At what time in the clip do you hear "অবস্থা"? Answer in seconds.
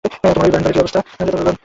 0.81-0.99